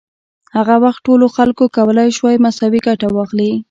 [0.57, 3.51] هغه وخت ټولو خلکو کولای شوای مساوي ګټه واخلي.